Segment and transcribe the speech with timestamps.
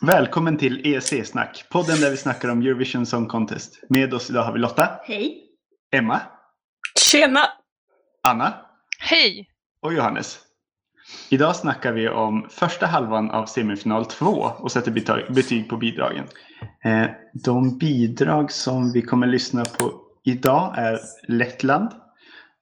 [0.00, 3.80] Välkommen till ESC-snack, podden där vi snackar om Eurovision Song Contest.
[3.88, 5.44] Med oss idag har vi Lotta, Hej!
[5.92, 6.20] Emma,
[7.10, 7.40] Tjena!
[8.28, 8.54] Anna
[8.98, 9.48] Hej!
[9.82, 10.38] och Johannes.
[11.30, 14.26] Idag snackar vi om första halvan av semifinal 2
[14.58, 16.24] och sätter betyg på bidragen.
[16.84, 17.06] Eh,
[17.44, 19.92] De bidrag som vi kommer lyssna på
[20.24, 21.90] idag är Lettland,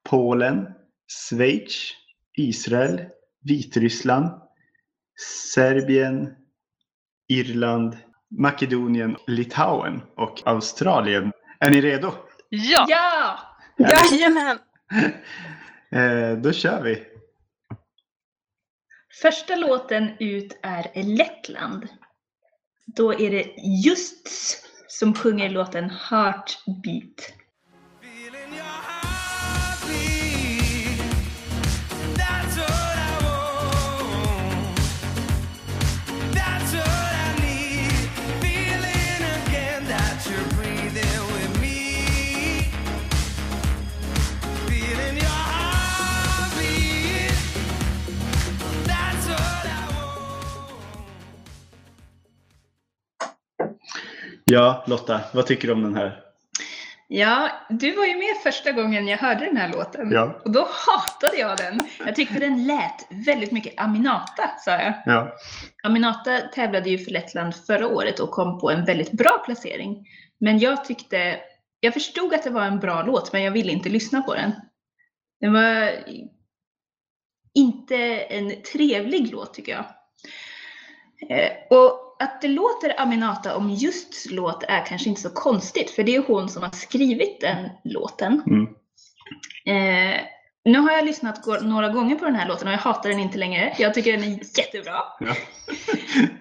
[0.09, 0.67] Polen,
[1.29, 1.91] Schweiz,
[2.39, 3.01] Israel,
[3.45, 4.31] Vitryssland,
[5.55, 6.35] Serbien,
[7.29, 7.97] Irland,
[8.31, 11.33] Makedonien, Litauen och Australien.
[11.61, 12.13] Är ni redo?
[12.49, 12.87] Ja!
[12.89, 13.39] Ja!
[13.79, 14.59] Jajamän!
[15.91, 17.05] Eh, Då kör vi!
[19.23, 21.89] Första låten ut är Lettland.
[22.97, 23.55] Då är det
[23.85, 27.33] Justs som sjunger låten Heartbeat.
[54.51, 56.23] Ja, Lotta, vad tycker du om den här?
[57.09, 60.11] Ja, du var ju med första gången jag hörde den här låten.
[60.13, 60.41] Ja.
[60.45, 61.81] Och då hatade jag den.
[61.99, 64.93] Jag tyckte den lät väldigt mycket Aminata, sa jag.
[65.07, 65.33] Ja,
[65.83, 70.07] Aminata tävlade ju för Lettland förra året och kom på en väldigt bra placering.
[70.39, 71.41] Men jag tyckte,
[71.81, 74.53] jag förstod att det var en bra låt, men jag ville inte lyssna på den.
[75.41, 75.91] Den var
[77.55, 79.85] inte en trevlig låt tycker jag.
[81.39, 86.03] Eh, Och att det låter Aminata om just låt är kanske inte så konstigt, för
[86.03, 88.43] det är hon som har skrivit den låten.
[88.47, 88.67] Mm.
[89.67, 90.21] Eh,
[90.65, 93.39] nu har jag lyssnat några gånger på den här låten och jag hatar den inte
[93.39, 93.75] längre.
[93.79, 95.03] Jag tycker den är jättebra.
[95.21, 95.35] ja.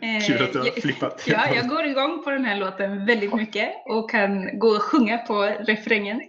[0.02, 1.24] Eh, Kul att du har jag- flippat.
[1.28, 5.18] Ja, jag går igång på den här låten väldigt mycket och kan gå och sjunga
[5.18, 6.22] på refrängen.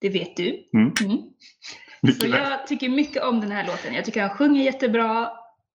[0.00, 0.68] Det vet du.
[0.74, 0.92] Mm.
[1.04, 1.18] Mm.
[2.20, 3.94] Så jag tycker mycket om den här låten.
[3.94, 5.30] Jag tycker han sjunger jättebra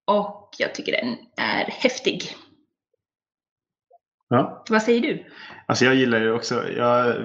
[0.05, 2.35] och jag tycker den är häftig.
[4.29, 4.63] Ja.
[4.69, 5.25] Vad säger du?
[5.65, 7.15] Alltså jag gillar ju också, jag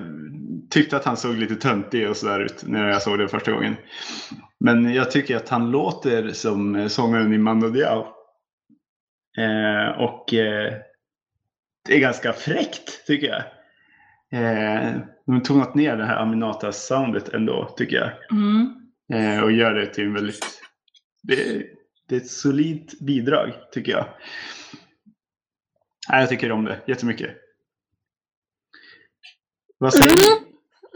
[0.70, 3.76] tyckte att han såg lite töntig och sådär ut när jag såg det första gången.
[4.60, 8.06] Men jag tycker att han låter som sångaren i Mando Diao.
[9.38, 10.72] Eh, och eh,
[11.88, 13.42] det är ganska fräckt tycker jag.
[14.32, 14.92] Eh,
[15.26, 18.10] de har tonat ner det här Aminata-soundet ändå tycker jag.
[18.30, 18.76] Mm.
[19.12, 20.62] Eh, och gör det till en väldigt...
[21.22, 21.62] Det,
[22.08, 24.06] det är ett solidt bidrag tycker jag.
[26.10, 27.36] Nej, jag tycker om det jättemycket.
[29.78, 30.50] Vad säger du?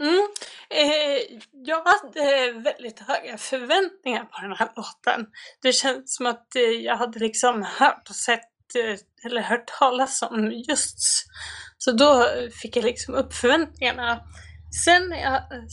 [0.05, 0.27] Mm.
[0.69, 5.27] Eh, jag hade väldigt höga förväntningar på den här låten.
[5.61, 10.21] Det känns som att eh, jag hade liksom hört och sett eh, eller hört talas
[10.21, 10.97] om just
[11.77, 12.25] så då
[12.61, 14.21] fick jag liksom upp förväntningarna.
[14.85, 15.63] Sen när jag eh,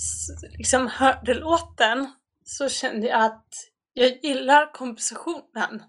[0.59, 2.13] liksom hörde låten
[2.45, 3.49] så kände jag att
[3.93, 5.83] jag gillar kompositionen.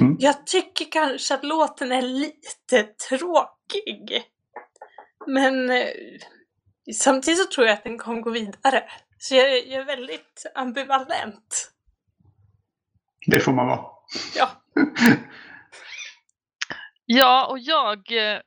[0.00, 0.16] Mm.
[0.20, 4.22] Jag tycker kanske att låten är lite tråkig.
[5.26, 5.88] Men eh,
[6.94, 8.84] samtidigt så tror jag att den kommer gå vidare.
[9.18, 11.72] Så jag, är- jag är väldigt ambivalent.
[13.26, 13.86] Det får man vara.
[14.36, 14.50] Ja.
[17.06, 18.40] Ja, och jag, eh,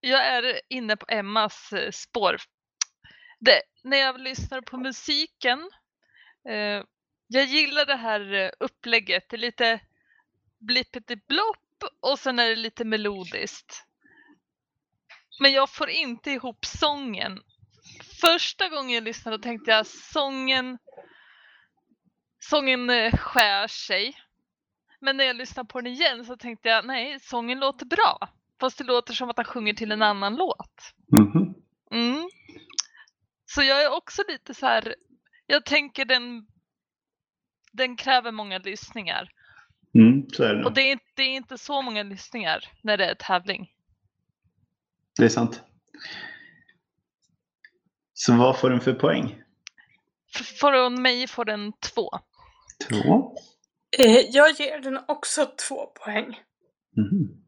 [0.00, 2.36] jag är inne på Emmas eh, spår.
[3.40, 5.70] Det, när jag lyssnar på musiken,
[6.48, 6.84] eh,
[7.26, 9.24] jag gillar det här eh, upplägget.
[9.28, 9.80] Det är lite
[10.58, 13.84] blippity-blopp och sen är det lite melodiskt.
[15.40, 17.40] Men jag får inte ihop sången.
[18.20, 20.78] Första gången jag lyssnade tänkte jag sången,
[22.38, 24.14] sången eh, skär sig.
[25.00, 28.18] Men när jag lyssnar på den igen så tänkte jag nej, sången låter bra.
[28.60, 30.94] Fast det låter som att han sjunger till en annan låt.
[31.18, 31.54] Mhm.
[31.90, 32.28] Mm.
[33.46, 34.94] Så jag är också lite så här,
[35.46, 36.46] jag tänker den,
[37.72, 39.30] den kräver många lyssningar.
[39.94, 42.96] Mm, så är det Och det är, inte- det är inte så många lyssningar när
[42.96, 43.70] det är tävling.
[45.18, 45.62] Det är sant.
[48.14, 49.42] Så vad får den för poäng?
[50.60, 52.10] Från mig får den två.
[52.88, 53.36] Två.
[53.98, 56.26] Eh, jag ger den också två poäng.
[56.96, 57.44] Mhm.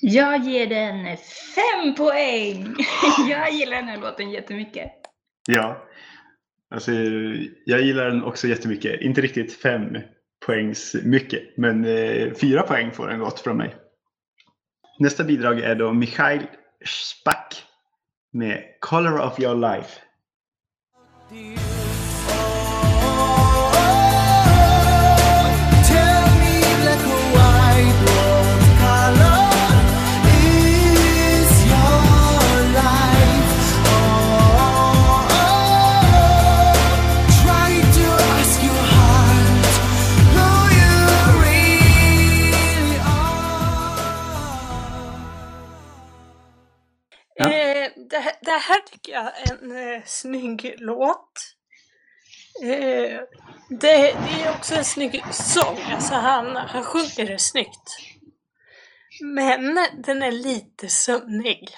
[0.00, 1.16] Jag ger den
[1.54, 2.74] fem poäng!
[3.28, 4.92] Jag gillar den här låten jättemycket.
[5.46, 5.88] Ja.
[6.70, 6.92] Alltså,
[7.66, 9.00] jag gillar den också jättemycket.
[9.00, 9.96] Inte riktigt fem
[10.46, 13.76] poängs mycket, men eh, fyra poäng får den gott från mig.
[14.98, 16.46] Nästa bidrag är då Michail
[16.84, 17.64] Spack
[18.32, 20.00] med Color of your life.
[48.60, 51.32] Säga en eh, snygg låt.
[52.62, 53.20] Eh,
[53.68, 57.98] det, det är också en snygg sång, alltså han, han sjunger det snyggt.
[59.22, 61.68] Men den är lite sömnig.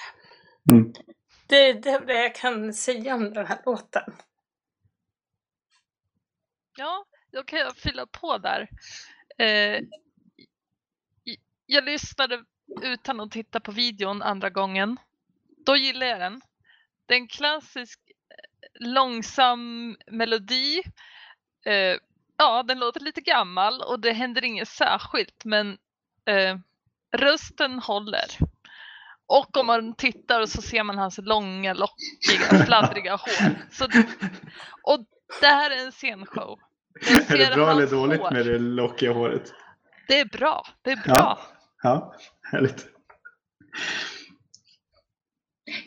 [0.72, 0.92] Mm.
[1.46, 4.14] Det, det är det jag kan säga om den här låten.
[6.76, 8.68] Ja, då kan jag fylla på där.
[9.38, 9.80] Eh,
[11.66, 12.44] jag lyssnade
[12.82, 14.96] utan att titta på videon andra gången.
[15.66, 16.40] Då gillar jag den.
[17.06, 20.82] Det är en klassisk eh, långsam melodi.
[21.66, 21.96] Eh,
[22.36, 25.78] ja, den låter lite gammal och det händer inget särskilt men
[26.28, 26.56] eh,
[27.16, 28.24] rösten håller.
[29.26, 33.54] Och om man tittar så ser man hans långa, lockiga, fladdriga hår.
[33.72, 33.84] Så,
[34.82, 35.06] och
[35.40, 36.58] det här är en scenshow.
[37.28, 38.30] Är det bra eller dåligt hår.
[38.30, 39.52] med det lockiga håret?
[40.08, 40.66] Det är bra.
[40.82, 41.14] Det är Ja.
[41.14, 41.40] bra.
[41.82, 42.14] Ja,
[42.52, 42.86] härligt.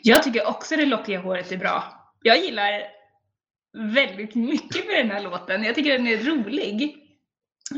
[0.02, 1.84] Jag tycker också det lockiga håret är bra.
[2.22, 2.82] Jag gillar
[3.94, 5.64] väldigt mycket med den här låten.
[5.64, 6.96] Jag tycker den är rolig.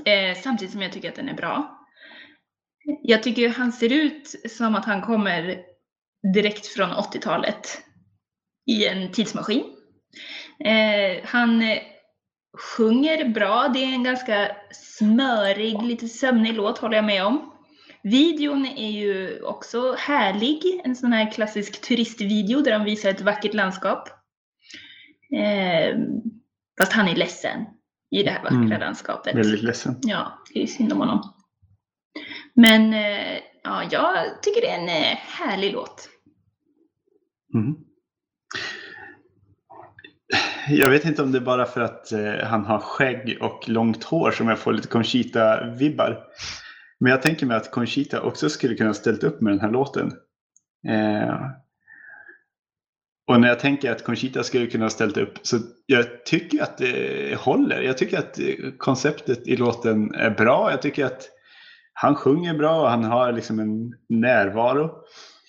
[0.04, 1.78] Eh, samtidigt som jag tycker att den är bra.
[3.02, 5.58] Jag tycker han ser ut som att han kommer
[6.34, 7.82] direkt från 80-talet
[8.66, 9.64] i en tidsmaskin.
[10.64, 11.62] Eh, han
[12.58, 13.68] sjunger bra.
[13.68, 17.52] Det är en ganska smörig, lite sömnig låt håller jag med om.
[18.02, 20.80] Videon är ju också härlig.
[20.84, 24.08] En sån här klassisk turistvideo där de visar ett vackert landskap.
[25.36, 25.98] Eh,
[26.78, 27.60] fast han är ledsen
[28.10, 28.80] i det här vackra Mm.
[28.80, 29.34] landskapet.
[29.34, 29.96] Väldigt ledsen.
[30.02, 31.34] Ja, det är synd om honom.
[32.54, 36.08] Men eh, ja, jag tycker det är en eh, härlig låt.
[37.54, 37.74] Mm.
[40.68, 44.04] Jag vet inte om det är bara för att eh, han har skägg och långt
[44.04, 46.18] hår som jag får lite Conchita-vibbar.
[47.02, 50.12] Men jag tänker mig att Conchita också skulle kunna ställt upp med den här låten.
[50.88, 51.36] Eh,
[53.26, 57.38] och när jag tänker att Conchita skulle kunna ställt upp så jag tycker att det
[57.38, 57.82] håller.
[57.82, 58.38] Jag tycker att
[58.78, 60.70] konceptet i låten är bra.
[60.70, 61.28] Jag tycker att
[61.92, 64.90] han sjunger bra och han har liksom en närvaro.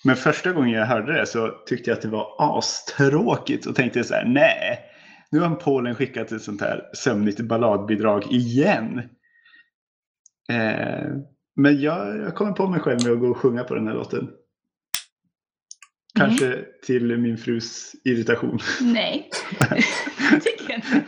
[0.04, 4.04] Men första gången jag hörde det så tyckte jag att det var astråkigt och tänkte
[4.04, 4.80] så här, nej,
[5.32, 9.10] nu har Polen skickat ett sånt här sömnigt balladbidrag igen.
[10.50, 11.18] Eh,
[11.56, 13.94] men jag, jag kommer på mig själv med att gå och sjunga på den här
[13.94, 14.30] låten.
[16.18, 18.60] Kanske till min frus irritation.
[18.82, 19.30] Nej,
[20.44, 21.04] tycker jag inte.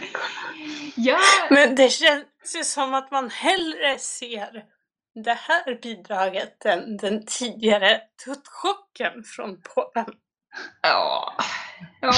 [0.95, 1.19] Ja,
[1.49, 2.25] Men det känns
[2.57, 4.63] ju som att man hellre ser
[5.23, 10.15] det här bidraget än den tidigare tuttchocken från Polen.
[10.81, 11.33] ja,
[12.01, 12.13] ja.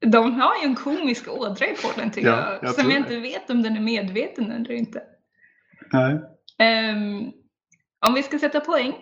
[0.00, 2.64] De har ju en komisk ådra i Polen tycker Ja, jag.
[2.64, 2.98] jag som jag det.
[2.98, 5.02] inte vet om den är medveten eller inte.
[5.92, 6.20] Nej.
[6.58, 7.32] Ehm,
[8.06, 8.94] om vi ska sätta poäng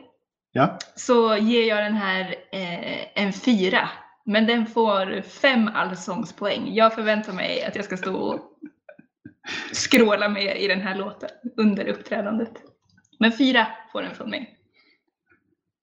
[0.57, 3.89] Ja, så ger jag den här eh, en fyra.
[4.25, 6.75] Men den får fem allsångspoäng.
[6.75, 8.41] Jag förväntar mig att jag ska stå och
[9.73, 12.53] skråla med i den här låten under uppträdandet.
[13.19, 14.59] Men fyra får den från mig.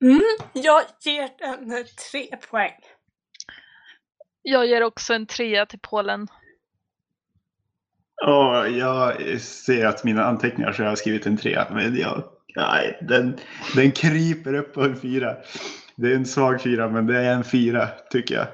[0.02, 0.20] Mm,
[0.52, 2.80] jag ger den tre poäng.
[4.42, 6.28] Jag ger också en trea till Polen
[8.24, 11.66] och jag ser att mina anteckningar så jag har skrivit en trea.
[11.70, 12.24] Men jag,
[12.56, 13.38] nej, den,
[13.74, 15.36] den kryper upp på en fyra.
[15.96, 18.46] Det är en svag fyra, men det är en fyra tycker jag.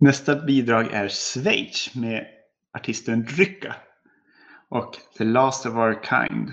[0.00, 2.26] Nästa bidrag är Schweiz med
[2.78, 3.74] artisten Rycka
[4.68, 6.50] och The Last of Our Kind.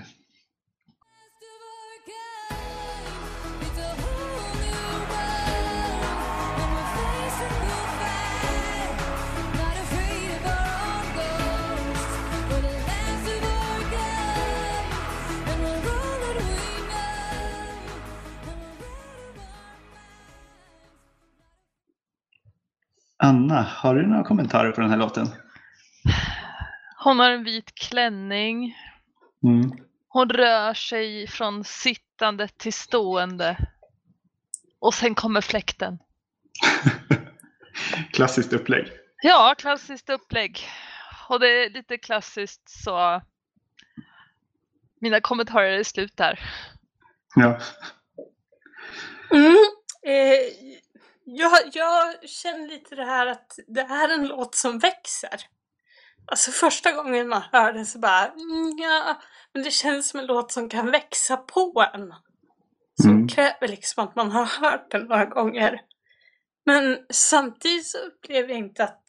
[23.23, 25.27] Anna, har du några kommentarer på den här låten?
[26.97, 28.77] Hon har en vit klänning.
[29.43, 29.71] Mm.
[30.07, 33.57] Hon rör sig från sittande till stående.
[34.79, 35.99] Och sen kommer fläkten.
[38.13, 38.87] Klassiskt upplägg.
[39.23, 40.59] Ja, klassiskt upplägg.
[41.29, 43.21] Och det är lite klassiskt så
[44.99, 46.39] mina kommentarer är slut där.
[47.35, 47.59] Ja.
[49.31, 49.57] Mm.
[50.03, 50.77] Eh,
[51.25, 55.41] jag, jag känner lite det här att det här är en låt som växer.
[56.25, 59.21] Alltså första gången man hör den så bara mm, ja,
[59.53, 62.13] men det känns som en låt som kan växa på en.
[63.01, 63.27] Som Mm.
[63.27, 65.81] kräver liksom att man har hört den några gånger.
[66.65, 69.03] Men samtidigt så upplever jag inte att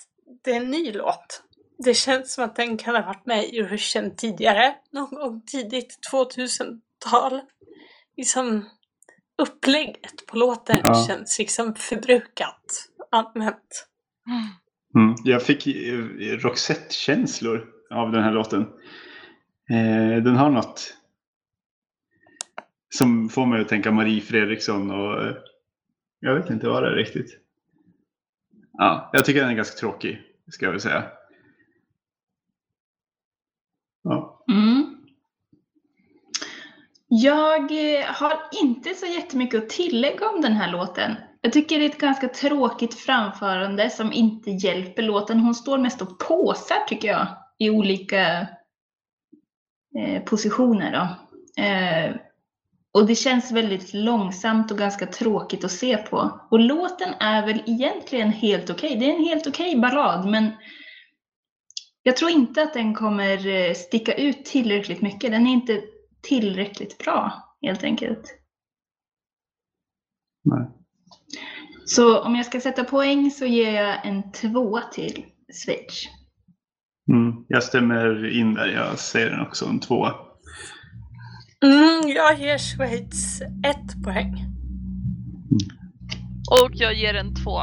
[0.44, 1.42] det är en ny låt.
[1.78, 5.98] Det känns som att den kan ha varit med i Eurovision tidigare, någon gång tidigt
[6.12, 7.40] 2000-tal.
[8.16, 8.68] Liksom
[9.42, 11.04] upplägget på låten Ja.
[11.08, 12.88] känns liksom förbrukat.
[13.10, 13.88] använt.
[14.94, 15.14] Mm.
[15.24, 15.98] Jag fick eh,
[16.38, 18.60] Roxette-känslor av den här låten.
[19.70, 20.96] Eh, den har något
[22.94, 25.34] som får mig att tänka Marie Fredriksson och eh,
[26.20, 27.38] jag vet inte vad det är riktigt.
[28.72, 31.04] Ja, jag tycker den är ganska tråkig, ska jag väl säga.
[34.02, 34.44] Ja.
[34.52, 34.98] Mm.
[37.14, 41.16] Jag eh, har inte så jättemycket att tillägga om den här låten.
[41.40, 45.40] Jag tycker det är ett ganska tråkigt framförande som inte hjälper låten.
[45.40, 47.26] Hon står mest och påsar tycker jag
[47.58, 48.46] i olika
[49.98, 50.92] eh, positioner.
[50.92, 51.62] Då.
[51.62, 52.16] Eh,
[52.92, 56.40] och det känns väldigt långsamt och ganska tråkigt att se på.
[56.50, 58.96] Och låten är väl egentligen helt okej.
[58.96, 60.50] Det är en helt okej ballad men
[62.02, 65.30] jag tror inte att den kommer eh, sticka ut tillräckligt mycket.
[65.30, 65.82] Den är inte
[66.22, 68.38] tillräckligt bra helt enkelt.
[70.44, 70.68] Nej.
[71.84, 75.24] Så om jag ska sätta poäng så ger jag en tvåa till
[75.64, 76.08] Schweiz.
[77.12, 77.44] Mm.
[77.48, 80.14] Jag stämmer in där, jag säger den också en tvåa.
[81.64, 84.34] Mm, jag ger Schweiz ett poäng.
[86.50, 87.60] Och jag ger en två.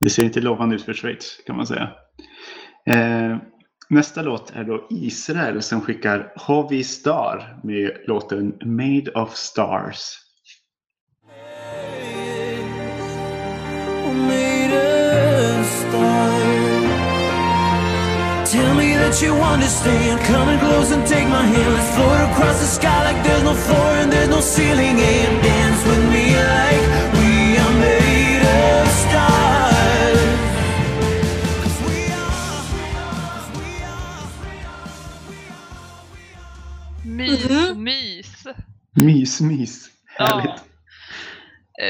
[0.00, 1.90] Det ser inte lovande ut för Schweiz kan man säga.
[2.86, 3.36] Eh,
[3.90, 10.16] nästa låt är då Israel som skickar Hovi Star med låten Made of Stars.
[14.28, 14.72] made
[15.58, 16.40] of stars.
[18.52, 20.20] Tell me that you understand.
[20.20, 21.74] Come and close and take my hand.
[21.74, 24.96] Let's float across the sky like there's no floor and there's no ceiling.
[25.00, 26.19] And dance with me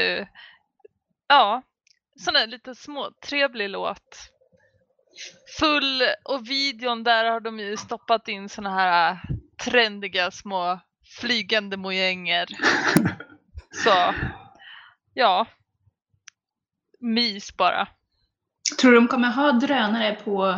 [0.01, 0.27] Eh,
[1.27, 1.61] ja,
[2.15, 4.31] sån där lite små trevlig låt.
[5.59, 9.17] Full och videon där har de ju stoppat in såna här
[9.63, 10.79] trendiga små
[11.19, 12.47] flygande mojänger.
[13.71, 14.13] Så
[15.13, 15.47] ja,
[16.99, 17.87] mys bara.
[18.79, 20.55] Tror du de kommer ha drönare på,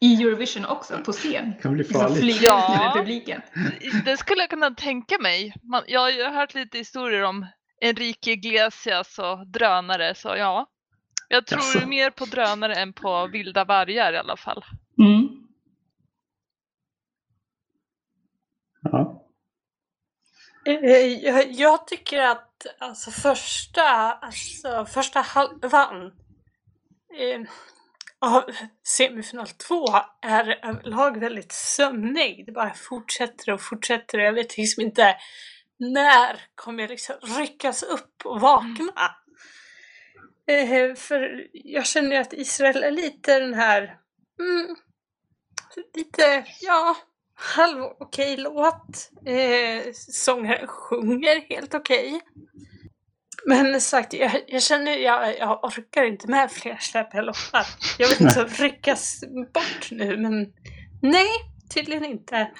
[0.00, 1.54] i Eurovision också, på scen?
[1.62, 2.42] kan bli Liksom farligt.
[2.42, 2.92] Ja.
[2.96, 3.42] publiken.
[4.04, 5.54] Det skulle jag kunna tänka mig.
[5.62, 7.46] Man, jag har ju hört lite historier om
[7.80, 10.66] Enrique Iglesias och drönare så ja.
[11.28, 11.86] Jag tror Jaså?
[11.86, 14.64] mer på drönare än på vilda vargar i alla fall.
[14.98, 15.28] Mm.
[18.82, 19.22] Ja.
[20.66, 20.74] Eh,
[21.24, 26.06] Jag, jag tycker att alltså första, alltså första halvan
[27.18, 27.40] eh,
[28.20, 28.44] av
[28.84, 29.86] semifinal två
[30.22, 32.46] är överlag väldigt sömnig.
[32.46, 34.18] Det bara fortsätter och fortsätter.
[34.18, 35.16] Jag vet liksom inte
[35.78, 38.92] när kommer jag liksom ryckas upp och vakna.
[40.48, 43.98] Eh, för jag känner att Israel är lite den här,
[44.40, 44.76] mm,
[45.94, 46.96] lite, ja,
[47.34, 49.10] halv okej låt.
[49.26, 52.20] Eh, sångaren sjunger helt okej.
[53.48, 57.66] Men sagt, jag, jag känner jag, jag orkar inte med fler släppiga låtar.
[57.98, 60.52] Jag vill inte ryckas bort nu, men
[61.02, 61.28] nej,
[61.74, 62.50] tydligen inte.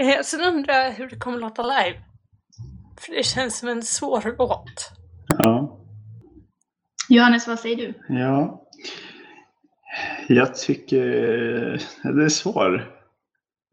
[0.00, 2.02] Eh, sen undrar jag hur det kommer låta live.
[3.06, 4.92] För det känns som en svår låt.
[5.38, 5.80] ja.
[7.08, 7.94] Johannes, vad säger du?
[8.08, 8.68] Ja.
[10.28, 11.06] Jag tycker
[12.02, 12.90] det är svår.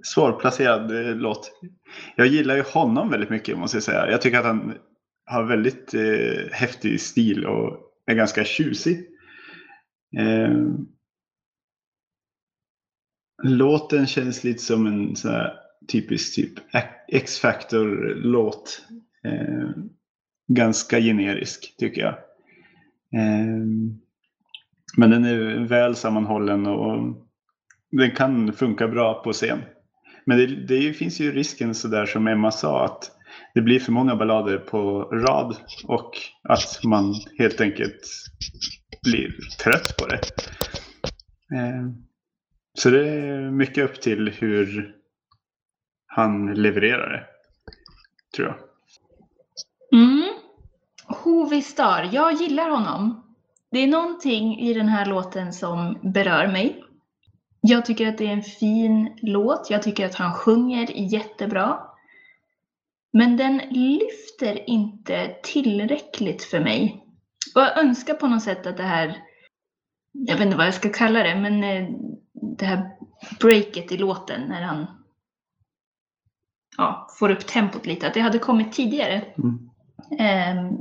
[0.03, 1.51] Svårplacerad eh, låt.
[2.15, 4.11] Jag gillar ju honom väldigt mycket måste jag säga.
[4.11, 4.77] Jag tycker att han
[5.25, 9.07] har väldigt eh, häftig stil och är ganska tjusig.
[10.17, 10.57] Eh,
[13.43, 15.53] låten känns lite som en sån här
[15.87, 16.53] typisk typ
[17.07, 18.85] X-Factor-låt.
[19.25, 19.69] Eh,
[20.47, 22.13] ganska generisk tycker jag.
[23.21, 23.65] Eh,
[24.97, 27.15] men den är väl sammanhållen och
[27.91, 29.59] den kan funka bra på scen.
[30.25, 33.11] Men det, det finns ju risken sådär som Emma sa att
[33.53, 36.11] det blir för många ballader på rad och
[36.43, 38.01] att man helt enkelt
[39.03, 40.19] blir trött på det.
[41.57, 41.95] Ehm,
[42.73, 44.95] så det är mycket upp till hur
[46.05, 47.25] han levererar det.
[48.35, 48.70] Tror jag.
[49.91, 50.29] Mm.
[51.05, 53.23] Hovi Star, jag gillar honom.
[53.71, 56.83] Det är någonting i den här låten som berör mig.
[57.61, 59.69] Jag tycker att det är en fin låt.
[59.69, 61.79] Jag tycker att han sjunger jättebra.
[63.13, 67.05] Men den lyfter inte tillräckligt för mig.
[67.55, 69.17] Och jag önskar på något sätt att det här,
[70.11, 71.89] jag vet inte vad jag ska kalla det, men eh,
[72.57, 72.91] det här
[73.39, 74.85] breaket i låten när han
[76.77, 79.25] ja, får upp tempot lite, att det hade kommit tidigare.
[79.37, 79.70] Mm.
[80.19, 80.77] Ehm,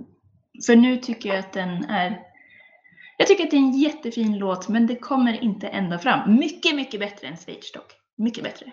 [0.67, 2.23] För nu tycker jag att den är...
[3.19, 6.37] Jag tycker att det är en jättefin låt, men det kommer inte ända fram.
[6.37, 7.93] Mycket, mycket bättre än Schweiz dock.
[8.17, 8.73] Mycket bättre.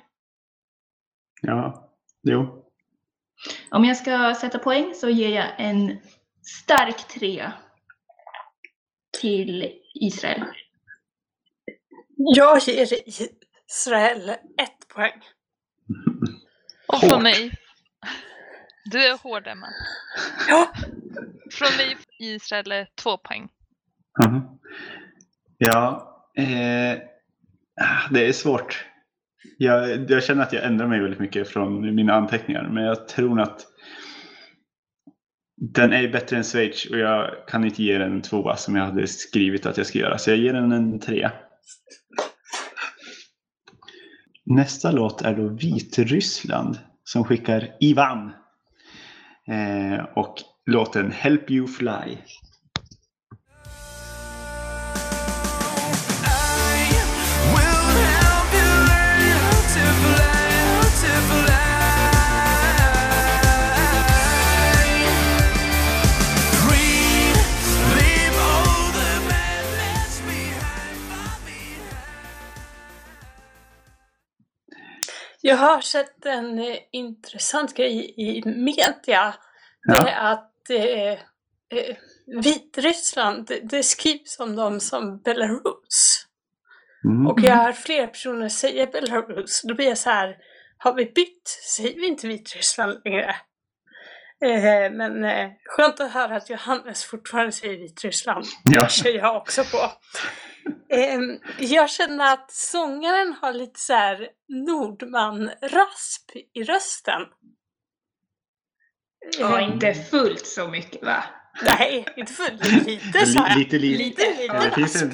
[1.41, 1.91] Ja,
[2.23, 2.63] jo.
[3.71, 5.97] Om jag ska sätta poäng så ger jag en
[6.65, 7.53] stark trea
[9.21, 10.43] till Israel.
[12.17, 12.87] Jag ger
[13.67, 14.29] Israel
[14.61, 15.21] ett poäng.
[16.87, 17.21] Och Hårt.
[17.23, 17.51] mig.
[18.91, 19.67] Du är hård Emma.
[20.49, 20.71] Ja,
[21.51, 23.49] Från mig Israel är två poäng.
[24.25, 24.41] Mhm.
[25.57, 26.97] Ja, eh,
[27.81, 28.85] ah, det är svårt.
[29.57, 33.41] Jag, jag känner att jag ändrar mig väldigt mycket från mina anteckningar, men jag tror
[33.41, 33.65] att
[35.55, 38.85] den är bättre än Schweiz och jag kan inte ge den en tvåa som jag
[38.85, 41.31] hade skrivit att jag ska göra, så jag ger den en trea.
[44.45, 48.31] Nästa låt är då Vitryssland som skickar Ivan
[49.47, 50.35] Eh, och
[50.65, 52.17] låten Help You Fly.
[75.47, 79.35] Jag har sett en eh, intressant grej i media.
[79.87, 80.07] Det Ja.
[80.09, 81.11] är att eh,
[81.79, 81.95] eh,
[82.43, 86.25] Vitryssland, det, det skrivs om dem som Belarus.
[87.05, 87.27] Mm.
[87.27, 89.61] Och jag har flera personer säga Belarus.
[89.63, 90.37] Då blir jag så här,
[90.77, 91.47] har vi bytt?
[91.75, 93.35] Säger vi inte Vitryssland längre?
[94.45, 98.45] Eh, men eh, skönt att höra att Johannes fortfarande säger Vitryssland.
[98.63, 98.83] Ja.
[98.83, 99.77] Det kör jag också på.
[100.95, 101.19] Eh,
[101.59, 107.21] jag känner att sångaren har lite så här Nordman-rasp i rösten.
[109.39, 111.23] Ja, inte fullt så mycket va?
[111.65, 112.51] Nej, inte för
[112.85, 113.57] lite sa jag.
[113.57, 114.03] Lite, lite.
[114.03, 115.11] Lite, lite Ja, det, finns en,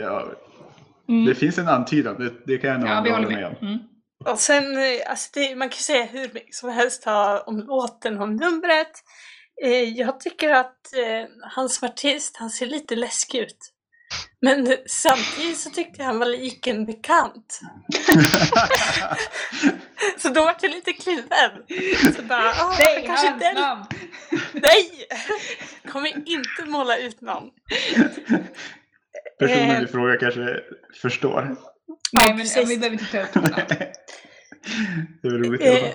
[0.00, 0.32] ja,
[1.08, 1.24] Mm.
[1.26, 3.46] det finns en antydan, det, det kan jag nog Ja, hålla med.
[3.46, 3.56] om.
[3.68, 3.78] Mm.
[4.26, 7.04] Och sen, eh, alltså det, man kan ju säga hur mycket som helst
[7.46, 8.92] om låten, om numret.
[9.64, 13.58] Eh, jag tycker att eh, han som artist, han ser lite läskig ut.
[14.40, 17.60] Men eh, samtidigt så tyckte jag han var lik en bekant.
[20.18, 21.50] Så då var jag lite kluven.
[22.16, 23.54] Så bara, ah, Säg kanske hans den.
[23.54, 23.84] namn!
[24.52, 24.90] Nej!
[25.88, 27.44] Kommer inte måla ut någon.
[29.38, 29.82] Personen Eh.
[29.82, 30.60] i fråga kanske
[31.02, 31.56] förstår.
[32.12, 32.56] Nej, men precis.
[32.56, 33.50] ja, vi behöver inte ta upp honom.
[35.22, 35.94] det är roligt Eh,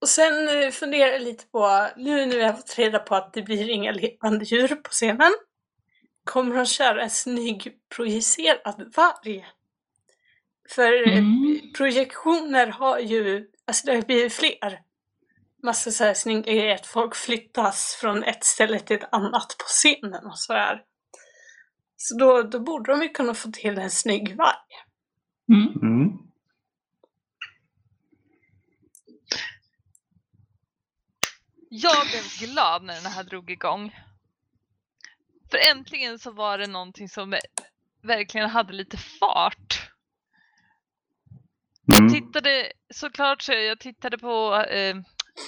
[0.00, 3.32] och sen eh, funderar jag lite på, nu när vi har fått reda på att
[3.34, 5.32] det blir inga levande djur på scenen,
[6.24, 9.46] kommer de köra en snygg projicerad varg?
[10.70, 11.72] För eh, Mm.
[11.76, 14.80] projektioner har ju, alltså det har blivit fler.
[15.62, 19.64] Massa så här snygga grejer, att folk flyttas från ett ställe till ett annat på
[19.66, 20.82] scenen och sådär.
[21.96, 24.56] Så då, då borde de ju kunna få till en snygg varg.
[25.48, 25.72] Mm.
[25.82, 26.18] Mm.
[31.68, 33.96] Jag blev glad när den här drog igång.
[35.50, 37.34] För äntligen så var det någonting som
[38.02, 39.90] verkligen hade lite fart.
[41.86, 42.12] Jag Mm.
[42.12, 44.96] tittade såklart så jag tittade på eh,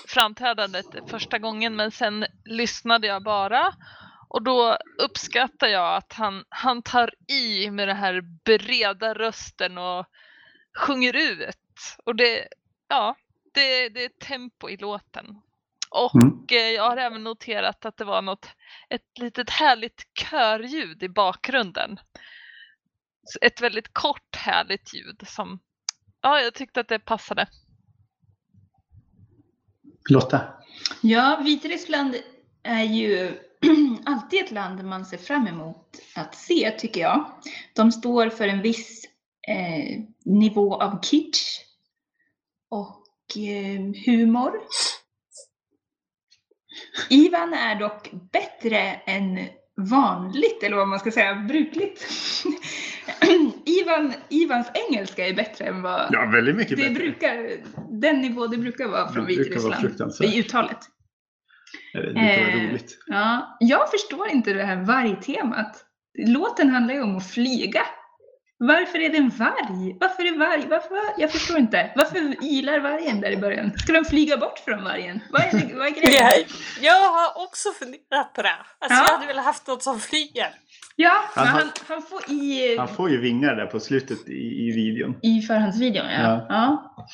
[0.08, 3.74] framträdandet första gången men sen lyssnade jag bara
[4.34, 10.06] och då uppskattar jag att han, han tar i med den här breda rösten och
[10.78, 11.56] sjunger ut.
[12.04, 12.48] Och det,
[12.88, 13.16] ja,
[13.52, 15.40] det, det är tempo i låten.
[15.90, 16.46] Och Mm.
[16.50, 18.48] eh, jag har även noterat att det var något,
[18.88, 21.98] ett litet härligt körljud i bakgrunden.
[23.40, 25.58] Ett väldigt kort härligt ljud som,
[26.20, 27.46] ja jag tyckte att det passade.
[30.10, 30.40] Lotta?
[31.00, 32.16] Ja, Vitryssland
[32.64, 33.32] är ju
[34.04, 37.30] alltid ett land man ser fram emot att se, tycker jag.
[37.74, 39.04] De står för en viss
[39.48, 41.58] eh, nivå av kitsch
[42.70, 43.02] och
[43.36, 44.52] eh, humor.
[47.10, 49.38] Ivan är dock bättre än
[49.76, 52.06] vanligt, eller vad man ska säga, brukligt.
[53.64, 56.94] Ivan, Ivans engelska är bättre än vad Ja, väldigt mycket det bättre.
[56.94, 57.50] brukar,
[58.00, 60.78] den nivå det brukar vara från Vitryssland i uttalet.
[61.92, 62.98] Det vara Eh, roligt.
[63.06, 65.84] Ja, jag förstår inte det här vargtemat.
[66.26, 67.82] Låten handlar ju om att flyga.
[68.58, 69.96] Varför är det en varg?
[70.00, 70.66] Varför är varg?
[70.68, 70.98] Varför?
[71.18, 71.90] Jag förstår inte.
[71.96, 73.72] Varför ilar vargen där i början?
[73.78, 75.20] Ska de flyga bort från vargen?
[75.32, 76.24] Vad är, det, vad är grejen?
[76.24, 76.44] Jag,
[76.80, 78.48] jag har också funderat på det.
[78.78, 79.04] Alltså Ja.
[79.08, 80.46] jag hade velat haft något som flyger.
[80.96, 84.32] Ja, Han han, han får i, Han får ju vingar där på slutet i,
[84.68, 85.16] i videon.
[85.22, 86.06] i förhandsvideon.
[86.06, 86.20] Ja.
[86.20, 86.46] Ja.
[86.48, 87.06] Ja.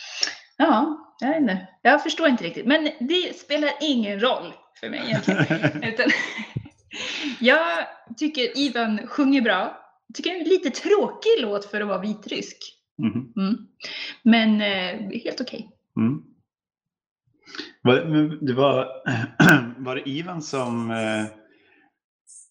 [0.56, 0.96] ja,
[1.26, 1.66] jag inte.
[1.82, 2.66] Jag förstår inte riktigt.
[2.66, 5.82] Men det spelar ingen roll för mig egentligen.
[5.82, 6.06] Utan
[7.40, 9.76] Jag tycker Ivan sjunger bra.
[10.08, 12.56] Jag tycker det är en lite tråkig låt för att vara vitrysk.
[12.98, 13.32] Mhm.
[13.36, 13.56] Mm.
[14.22, 15.70] Men eh, helt okej.
[15.96, 16.22] Mm.
[17.82, 17.96] Var,
[18.46, 18.88] det var,
[19.84, 21.24] var det Ivan som eh,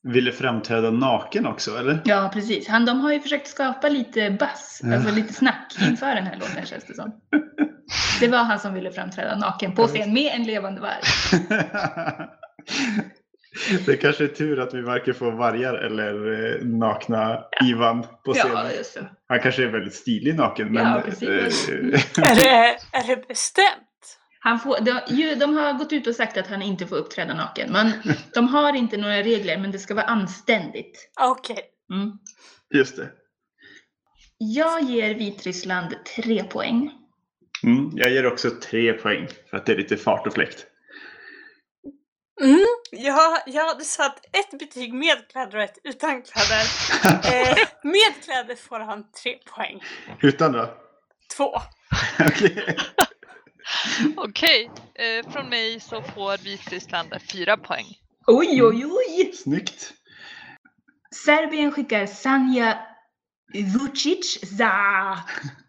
[0.03, 2.01] ville framträda naken också, eller?
[2.05, 2.67] Ja, precis.
[2.67, 4.95] Han, de har ju försökt skapa lite Ja.
[4.95, 7.11] alltså lite snack inför den här låten känns det som.
[8.19, 11.01] Det var han som ville framträda naken på scen med en levande varg.
[13.85, 18.51] Det kanske är tur att vi varken får vargar eller eh, nakna Ivan på scen.
[18.53, 19.09] Ja, just det.
[19.27, 20.73] Han kanske är väldigt stilig naken.
[20.73, 21.05] Men, Ja, eh,
[22.31, 24.17] Är det, är det bestämt?
[24.39, 27.33] Han får, de, ju, de har gått ut och sagt att han inte får uppträda
[27.33, 27.71] naken.
[27.71, 27.91] Men
[28.33, 31.09] de har inte några regler, men det ska vara anständigt.
[31.19, 31.59] Okej.
[31.91, 32.11] Mm.
[32.73, 33.09] just det.
[34.37, 36.91] Jag ger Vitryssland tre poäng.
[37.63, 40.65] Mm, jag ger också tre poäng för att det är lite fart och fläkt.
[42.41, 46.65] Mm, jag, jag hade satt ett betyg med kläder och ett utan kläder.
[47.33, 49.83] Eh, med kläder får han tre poäng.
[50.21, 50.73] Utan då?
[51.37, 51.57] Två.
[52.19, 52.77] Okej.
[54.17, 57.85] Okej, eh, från mig så får Vitryssland fyra poäng.
[58.27, 59.31] Oj, oj, oj!
[59.33, 59.93] Snyggt.
[61.25, 62.77] Serbien skickar Sanja
[63.53, 65.19] Vucic za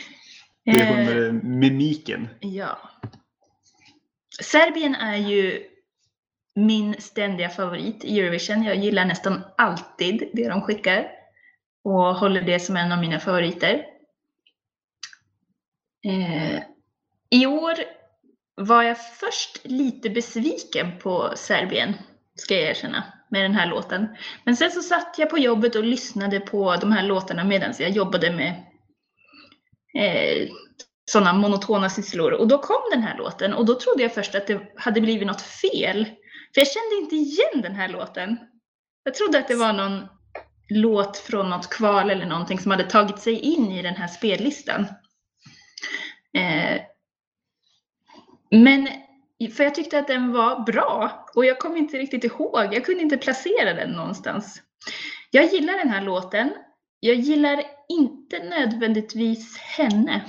[0.65, 2.29] det är hon Eh, med mimiken.
[2.39, 2.77] ja.
[4.41, 5.63] Serbien är ju
[6.55, 8.63] min ständiga favorit i Eurovision.
[8.63, 11.07] Jag gillar nästan alltid det de skickar
[11.83, 13.85] och håller det som en av mina favoriter.
[16.07, 16.61] Eh,
[17.29, 17.73] I år
[18.55, 21.93] var jag först lite besviken på Serbien,
[22.35, 24.07] ska jag erkänna, med den här låten.
[24.43, 27.89] Men sen så satt jag på jobbet och lyssnade på de här låtarna medan jag
[27.89, 28.65] jobbade med
[29.93, 30.49] eh,
[31.05, 32.31] sådana monotona sysslor.
[32.31, 35.27] Och då kom den här låten och då trodde jag först att det hade blivit
[35.27, 36.05] något fel.
[36.53, 38.37] För jag kände inte igen den här låten.
[39.03, 40.07] Jag trodde att det var någon
[40.69, 44.85] låt från något kval eller någonting som hade tagit sig in i den här spellistan.
[46.37, 46.81] Eh,
[48.51, 48.87] men
[49.55, 52.73] för jag tyckte att den var bra och jag kom inte riktigt ihåg.
[52.73, 54.61] Jag kunde inte placera den någonstans.
[55.31, 56.53] Jag gillar den här låten.
[56.99, 60.25] Jag gillar inte nödvändigtvis henne.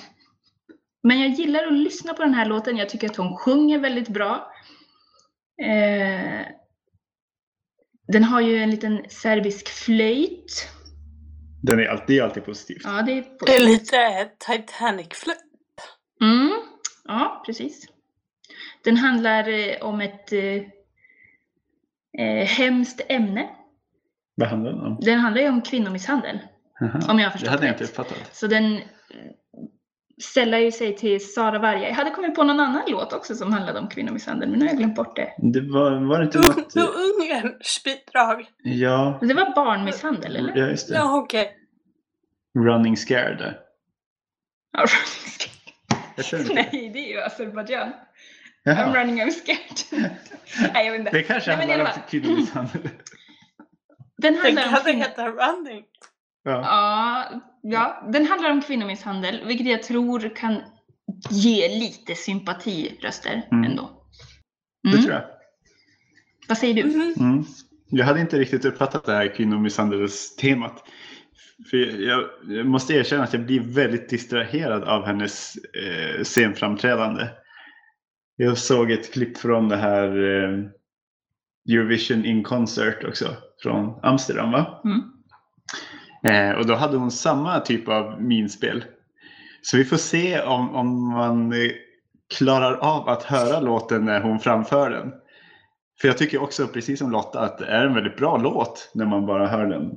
[1.02, 2.76] Men jag gillar att lyssna på den här låten.
[2.76, 4.52] Jag tycker att hon sjunger väldigt bra.
[5.62, 6.46] Eh,
[8.08, 10.68] den har ju en liten serbisk flöjt.
[11.62, 12.82] Den är alltid, alltid positivt.
[12.84, 15.38] Ja, det är Det är lite Titanic-flöjt.
[16.20, 16.52] Mm,
[17.04, 17.88] ja, precis.
[18.84, 20.54] Den handlar eh, om ett eh,
[22.18, 23.50] eh, hemskt ämne.
[24.34, 24.98] Vad handlar den om?
[25.00, 26.38] Den handlar ju om kvinnomisshandel,
[26.83, 27.81] Jaha, om jag har Det förstått hade jag rätt.
[27.81, 28.29] inte uppfattat.
[28.37, 28.81] Så den eh,
[30.35, 31.88] sällar ju sig till Sara Varga.
[31.88, 34.71] Jag hade kommit på någon annan låt också som handlade om kvinnomisshandel, men nu har
[34.71, 35.33] jag glömt bort det.
[35.38, 36.77] Det var, var det inte något...
[36.77, 38.47] Ungerns bidrag.
[38.62, 40.57] Ja, Det var barnmisshandel, eller?
[40.57, 40.95] ja just det.
[40.95, 41.57] Ja, okej.
[42.59, 43.55] Running scared.
[44.73, 44.87] Ja,
[46.23, 46.55] känner inte.
[46.55, 47.92] Nej, det är ju Azerbaijan.
[48.66, 50.11] I'm running, I'm scared.
[50.75, 51.11] Nej, jag vet inte.
[51.11, 52.81] Det kanske Nej, handlar om kvinnomisshandel.
[52.83, 55.85] Den Den handlar om kan kvinno- heta Running.
[56.44, 56.61] Ja.
[56.62, 60.62] Ja, ja, den handlar om kvinnomisshandel, vilket jag tror kan
[61.31, 63.70] ge lite sympatiröster Mm.
[63.70, 63.90] ändå.
[64.83, 65.02] Det Mm.
[65.02, 65.24] tror jag.
[66.48, 66.85] Vad säger du?
[66.85, 67.14] Mhm.
[67.18, 67.44] Mm.
[67.90, 70.85] Jag hade inte riktigt uppfattat det här kvinnomisshandelstemat.
[71.70, 77.28] För jag, jag måste erkänna att jag blir väldigt distraherad av hennes eh, scenframträdande.
[78.37, 80.59] Jag såg ett klipp från det här eh,
[81.74, 84.81] Eurovision in Concert också, från Amsterdam va?
[84.85, 85.00] Mm.
[86.24, 88.85] Eh, och då hade hon samma typ av minspel.
[89.62, 91.70] Så vi får se om, om man eh,
[92.37, 95.12] klarar av att höra låten när hon framför den.
[96.00, 99.06] För jag tycker också, precis som Lotta, att det är en väldigt bra låt när
[99.06, 99.90] man bara hör den.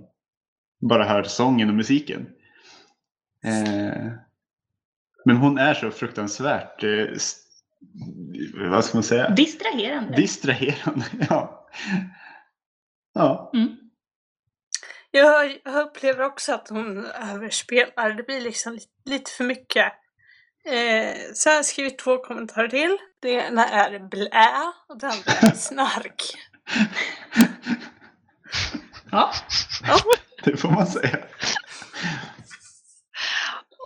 [0.89, 2.27] Bara hör sången och musiken.
[3.45, 4.11] Eh,
[5.25, 7.05] men hon är så fruktansvärt, eh,
[8.69, 10.15] vad ska man säga, Distraherande.
[10.15, 11.05] distraherande.
[11.29, 11.67] ja.
[13.13, 13.51] ja.
[13.53, 13.84] Mm.
[15.15, 18.09] Jag, jag upplever också att hon överspelar.
[18.09, 19.93] Det blir liksom lite, lite för mycket.
[20.65, 22.97] Eh, så har jag skrivit två kommentarer till.
[23.21, 26.21] Det ena är blä och det andra är snark.
[29.11, 29.33] Ja.
[29.87, 29.97] Ja.
[30.43, 31.17] Det får man säga.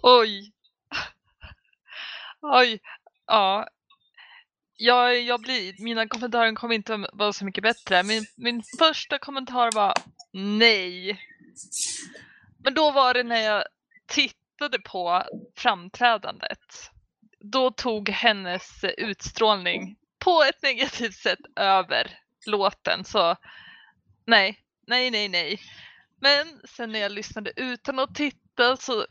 [0.04, 0.52] Oj.
[2.42, 2.80] Oj.
[3.26, 3.68] Ja.
[4.76, 8.04] Jag, jag blir, mina kommentarer kommer inte vara så mycket bättre.
[8.04, 9.94] Min, min första kommentar var
[10.32, 11.20] nej.
[12.63, 13.63] Men då var det när jag
[14.08, 15.24] tittade på
[15.56, 16.92] framträdandet.
[17.39, 23.04] Då tog hennes utstrålning på ett negativt sätt över låten.
[23.04, 23.36] Så
[24.26, 25.60] nej, nej, nej, nej.
[26.22, 29.06] Men sen när jag lyssnade utan att titta så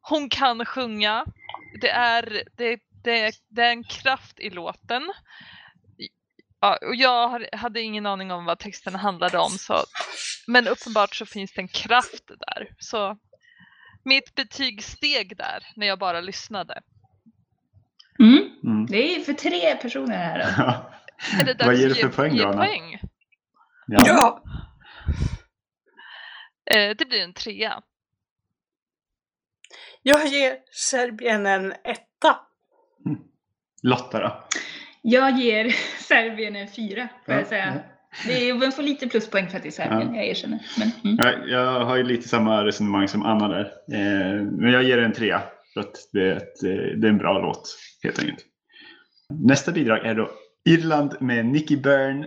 [0.00, 1.24] hon kan sjunga.
[1.80, 5.12] Det är, det, det, det är en kraft i låten.
[6.60, 9.50] Ja, och jag hade ingen aning om vad texten handlade om.
[9.50, 9.74] Så,
[10.46, 12.68] men uppenbart så finns det en kraft där.
[12.78, 13.16] Så
[14.04, 16.82] mitt betyg steg där när jag bara lyssnade.
[18.18, 18.50] Mm.
[18.64, 18.86] Mm.
[18.86, 20.44] Det är för tre personer här då.
[21.28, 21.40] Ja.
[21.40, 23.00] Är det dags Vad ger du för ge- poäng då, poäng?
[23.86, 24.02] Ja.
[24.06, 24.42] Ja!
[26.70, 27.82] Eh, det blir en trea.
[30.02, 32.40] Jag ger Serbien en etta.
[33.82, 34.48] Lotta då?
[35.08, 35.64] Jag ger
[36.08, 37.80] Serbien en fyra, får jag Ja, säga.
[38.26, 40.66] Det är, man får lite pluspoäng för att det är Serbien, jag erkänner.
[40.78, 41.16] Men, mm.
[41.22, 43.72] Ja, jag har ju lite samma resonemang som Anna där.
[43.92, 45.42] Eh, men jag ger en trea.
[45.74, 48.44] För att det är, ett, eh, det är en bra låt helt enkelt.
[49.28, 50.30] Nästa bidrag är då
[50.68, 52.26] Irland med Nicky Byrne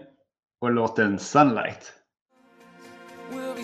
[0.61, 1.93] och låten Sunlight.
[3.31, 3.55] We'll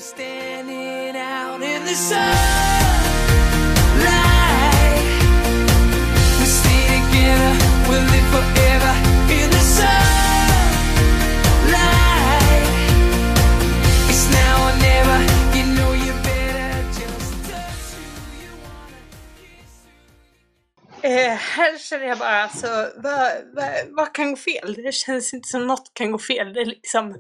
[21.55, 24.73] här känner jag bara alltså, vad, vad, vad kan gå fel?
[24.73, 26.53] Det känns inte som något kan gå fel.
[26.53, 27.15] Det är liksom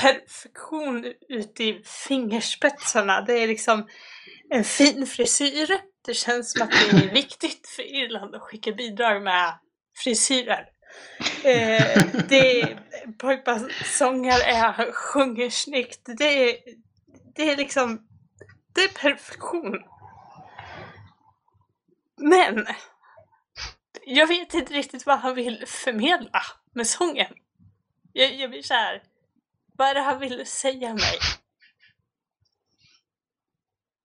[0.00, 3.20] perfektion ut i fingerspetsarna.
[3.20, 3.88] Det är liksom
[4.50, 5.80] en fin frisyr.
[6.06, 9.58] Det känns som att det är viktigt för Irland att skicka bidrag med
[9.96, 10.68] frisyrer.
[11.44, 12.80] Eh, det är,
[13.18, 16.00] pojkbandssångare eh, sjunger snyggt.
[16.18, 16.56] Det är,
[17.34, 18.06] det är liksom,
[18.74, 19.84] det är perfektion.
[22.16, 22.66] Men
[24.08, 26.42] jag vet inte riktigt vad han vill förmedla
[26.72, 27.32] med sången.
[28.12, 29.02] Jag, jag blir såhär,
[29.76, 31.18] vad är det han vill säga mig?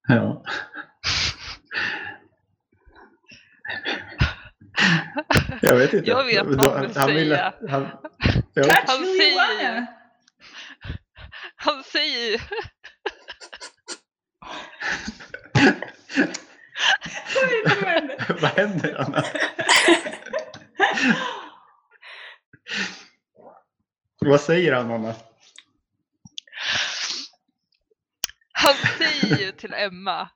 [0.07, 0.43] Ja.
[5.61, 6.09] Jag vet inte.
[6.09, 7.53] Jag vet vad han vill han säga.
[7.69, 7.81] Han,
[8.53, 8.83] ja.
[8.87, 9.87] Han säger-.
[11.55, 12.41] Han säger
[17.69, 18.17] Vad händer?
[18.41, 19.23] Vad händer Anna?
[24.19, 25.15] Vad säger han Anna?
[28.51, 30.29] Han säger ju till Emma.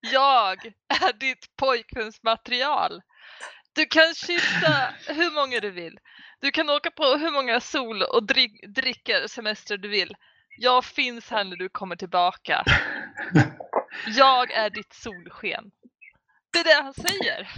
[0.00, 3.02] Jag är ditt pojkvänsmaterial.
[3.72, 5.98] Du kan kyssa hur många du vill.
[6.40, 10.14] Du kan åka på hur många sol och drick, dricka semester du vill.
[10.58, 12.64] Jag finns här när du kommer tillbaka.
[14.06, 15.70] Jag är ditt solsken.
[16.52, 17.48] Det är det han säger.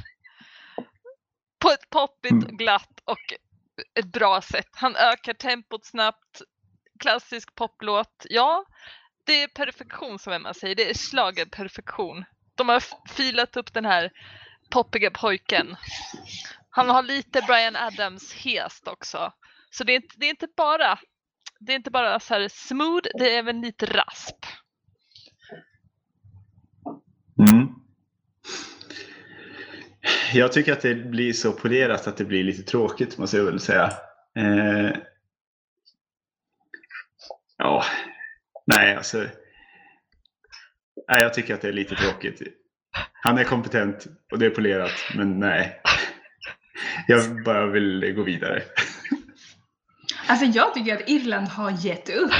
[1.58, 2.56] På ett poppigt, Mm.
[2.56, 3.34] glatt och
[3.94, 4.68] ett bra sätt.
[4.72, 6.42] Han ökar tempot snabbt.
[7.00, 8.26] Klassisk poplåt.
[8.30, 8.64] Ja,
[9.26, 10.74] det är perfektion som Emma säger.
[10.74, 12.24] Det är schlagerperfektion.
[12.54, 14.10] De har filat upp den här
[14.70, 15.76] poppiga pojken.
[16.70, 19.32] Han har lite Brian Adams hest också.
[19.70, 20.98] Så det är inte, det är inte bara
[21.60, 24.46] det är inte bara så här smooth, det är även lite rasp.
[27.40, 27.68] Mm.
[30.32, 33.60] Jag tycker att det blir så polerat att det blir lite tråkigt måste jag väl
[33.60, 33.92] säga.
[34.38, 34.90] Eh,
[37.58, 37.84] ja,
[38.66, 39.18] nej alltså.
[41.08, 42.42] Nej, jag tycker att det är lite tråkigt.
[43.12, 45.80] Han är kompetent och det är polerat, men nej.
[47.06, 48.62] Jag bara vill gå vidare.
[50.26, 52.32] Alltså jag tycker att Irland har gett upp.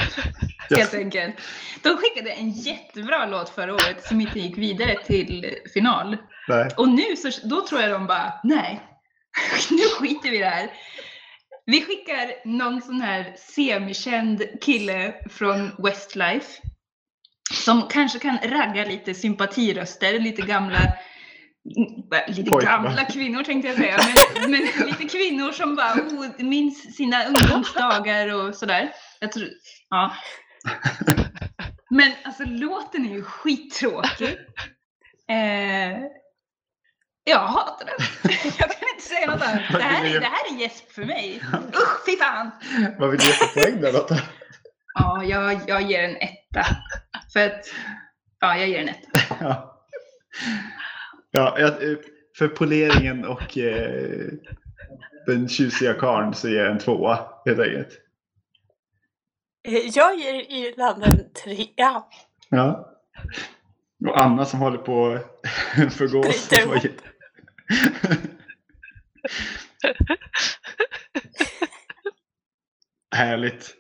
[0.77, 1.35] Helt enkelt.
[1.83, 6.17] De skickade en jättebra låt förra året som inte gick vidare till final.
[6.49, 6.69] Nej.
[6.77, 8.81] Och nu så, då tror jag de bara, nej,
[9.71, 10.71] nu skiter vi i det här.
[11.67, 16.63] Vi skickar någon sån här semikänd kille från Westlife
[17.53, 22.71] som kanske kan ragga lite sympatiröster, lite gamla mm, Lite Pojkar.
[22.71, 23.99] gamla kvinnor tänkte jag säga,
[24.41, 28.93] men, men lite kvinnor som bara oh, minns sina ungdomsdagar och sådär.
[29.21, 29.49] Jag tror,
[29.91, 30.17] ja.
[31.91, 34.39] Men alltså låten är ju skittråkig.
[35.31, 35.99] Eh,
[37.25, 37.95] jag hatar den.
[38.59, 39.63] Jag kan inte säga något annat.
[39.73, 41.43] Det här, är- det här är gäsp för mig.
[41.69, 42.51] Usch, fy fan!
[42.99, 44.17] Vad vill du ge för poäng då Lotta?
[44.95, 46.67] Ja, jag, jag ger en etta.
[47.33, 47.67] För att,
[48.41, 49.21] ja, jag ger en etta.
[49.41, 49.77] Ja.
[51.31, 51.57] Ja,
[52.39, 54.29] för poleringen och eh,
[55.27, 57.99] den tjusiga karln så ger jag en tvåa helt enkelt.
[59.69, 62.03] Eh, Jag ger Irland en trea.
[62.49, 62.87] Ja.
[64.09, 65.07] Och Anna som håller på
[65.77, 66.51] att förgås.
[73.15, 73.75] Härligt.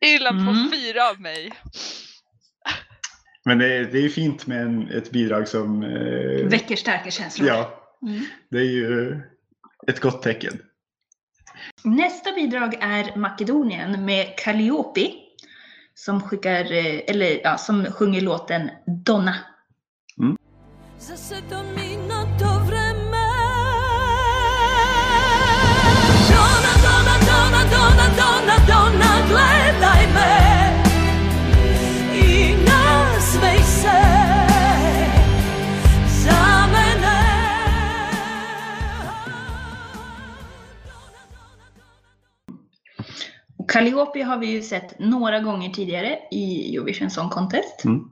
[0.00, 0.70] Irland får Mm.
[0.70, 1.52] fyra av mig.
[3.44, 5.82] Men det är, det är fint med en, ett bidrag som...
[5.82, 7.48] Eh, Väcker starka känslor.
[7.48, 8.24] ja, Mm.
[8.50, 9.20] det är ju
[9.86, 10.62] ett gott tecken.
[11.84, 15.10] Nästa bidrag är Makedonien med Calliope.
[15.94, 18.70] Som skickar, eh, eller ja, som sjunger låten
[19.04, 19.34] Donna.
[20.98, 23.26] Zasedamina to vreme
[26.30, 29.28] Dona, Dona, Dona, Dona, Dona, Dona,
[43.70, 47.84] Calliope har vi ju sett några gånger tidigare i Eurovision Song Contest.
[47.84, 48.10] Mm.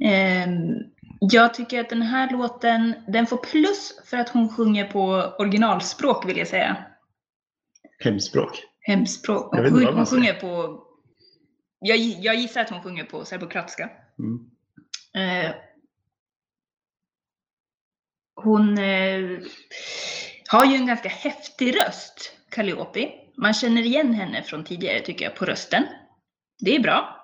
[0.00, 0.74] Ehm,
[1.20, 6.28] jag tycker att den här låten, den får plus för att hon sjunger på originalspråk
[6.28, 6.76] vill jag säga.
[7.98, 8.62] Hemspråk.
[8.80, 9.56] Hemspråk.
[9.56, 10.82] Jag Hon, vad hon sjunger på...
[11.78, 13.90] Jag, jag gissar att hon sjunger på serbokroatiska.
[14.18, 14.50] Mm.
[15.14, 15.54] Eh,
[18.34, 19.38] hon eh,
[20.48, 23.19] har ju en ganska häftig röst, Calliope.
[23.40, 25.84] Man känner igen henne från tidigare tycker jag på rösten.
[26.58, 27.16] Det är bra.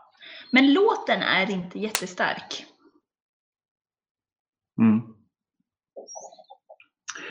[0.50, 2.66] Men låten är inte jättestark.
[4.78, 5.00] Mm.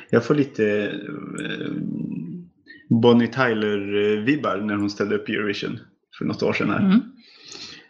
[0.10, 0.90] Jag får lite
[1.44, 1.72] eh,
[2.90, 5.80] Bonnie Tyler-vibbar när hon ställde upp Eurovision
[6.18, 6.70] för något år sedan.
[6.70, 6.80] Här.
[6.80, 7.02] Mm.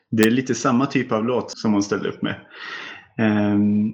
[0.10, 2.46] Det är lite samma typ av låt som hon ställde upp med.
[3.18, 3.92] Ehm,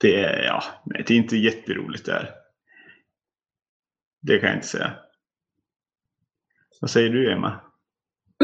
[0.00, 2.43] det, är, ja, det är inte jätteroligt där.
[4.26, 4.96] Det kan jag inte säga.
[6.80, 7.60] Vad säger du Emma?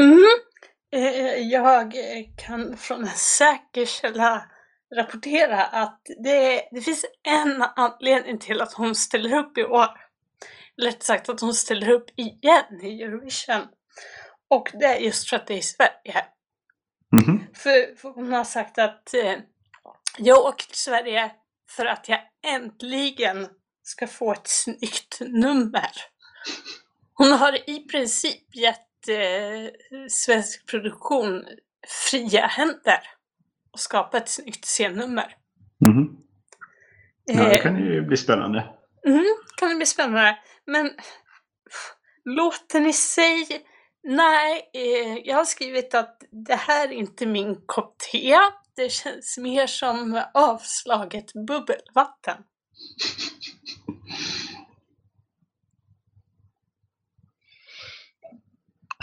[0.01, 0.23] Mm.
[1.51, 1.93] Jag
[2.37, 4.45] kan från en säker källa
[4.95, 9.87] rapportera att det, det finns en anledning till att hon ställer upp i år.
[10.77, 13.67] Lätt sagt att hon ställer upp igen i Eurovision.
[14.49, 16.25] Och det är just för att det är i Sverige.
[17.11, 17.47] Mhm.
[17.53, 19.35] För, för hon har sagt att eh,
[20.17, 21.31] jag åker till Sverige
[21.69, 23.47] för att jag äntligen
[23.83, 25.91] ska få ett snyggt nummer.
[27.13, 29.73] Hon har i princip gett eh,
[30.09, 31.45] svensk produktion
[32.09, 32.99] fria händer
[33.73, 35.35] och skapa ett snyggt scennummer.
[35.87, 36.17] Mhm.
[37.25, 38.59] Ja, det Eh, kan ju bli spännande.
[39.07, 39.25] Mm,
[39.57, 40.37] kan det bli spännande.
[40.65, 41.93] Men pff,
[42.25, 43.65] låten i sig,
[44.03, 48.35] nej, eh, jag har skrivit att det här är inte min kopp te.
[48.75, 52.37] Det känns mer som avslaget bubbelvatten.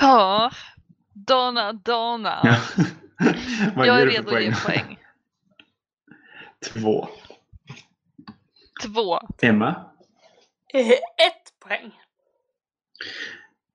[0.01, 0.51] Ja,
[1.13, 2.41] Donna, Donna.
[2.45, 2.85] Ja.
[3.87, 4.99] Jag är redo att ge poäng.
[6.73, 7.09] Två.
[8.83, 9.19] Två.
[9.43, 9.91] Emma?
[10.75, 11.93] Eh, ett poäng.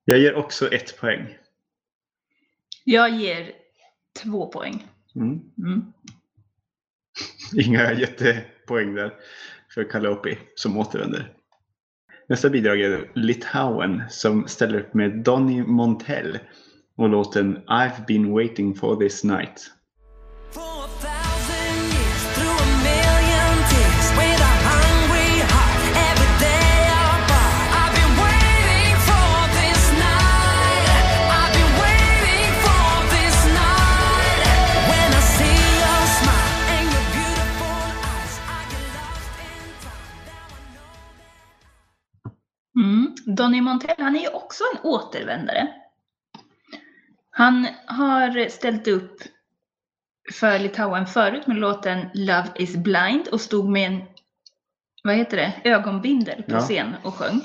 [0.06, 1.38] Jag ger också ett poäng.
[2.84, 3.52] Jag ger
[4.24, 4.88] två poäng.
[5.16, 5.42] Mm.
[5.58, 5.94] Mm.
[7.66, 9.14] Inga jättepoäng där
[9.74, 11.34] för Calliope som återvänder.
[12.34, 16.40] Nästa bidrag är Litauen som ställer upp med Donny Montell
[16.98, 19.72] och låten I've been waiting for this night.
[43.26, 45.68] Donny Montell, han är ju också en återvändare.
[47.30, 49.22] Han har ställt upp
[50.34, 54.04] för Litauen förut med låten Love is blind och stod med en,
[55.04, 56.60] vad heter det, ögonbindel på Ja.
[56.60, 57.42] scen och sjöng.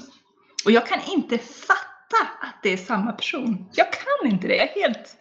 [0.64, 3.70] Och jag kan inte fatta att det är samma person.
[3.74, 4.57] Jag kan inte det.
[4.57, 5.16] Jag är helt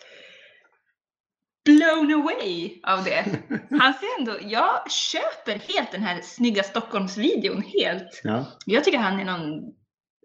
[1.65, 3.25] blown away av det.
[3.79, 8.21] Han ser ändå, jag köper helt den här snygga Stockholmsvideon helt.
[8.23, 9.61] Ja, Jag tycker han är någon